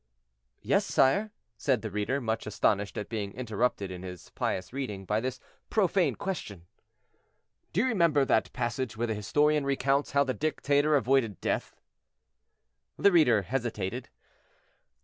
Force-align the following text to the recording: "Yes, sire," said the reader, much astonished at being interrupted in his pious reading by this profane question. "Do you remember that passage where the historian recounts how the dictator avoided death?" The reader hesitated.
"Yes, 0.63 0.83
sire," 0.83 1.29
said 1.57 1.83
the 1.83 1.91
reader, 1.91 2.19
much 2.19 2.47
astonished 2.47 2.97
at 2.97 3.07
being 3.07 3.33
interrupted 3.35 3.91
in 3.91 4.01
his 4.01 4.31
pious 4.31 4.73
reading 4.73 5.05
by 5.05 5.19
this 5.19 5.39
profane 5.69 6.15
question. 6.15 6.65
"Do 7.71 7.81
you 7.81 7.85
remember 7.89 8.25
that 8.25 8.51
passage 8.51 8.97
where 8.97 9.05
the 9.05 9.13
historian 9.13 9.63
recounts 9.63 10.13
how 10.13 10.23
the 10.23 10.33
dictator 10.33 10.95
avoided 10.95 11.39
death?" 11.39 11.75
The 12.97 13.11
reader 13.11 13.43
hesitated. 13.43 14.09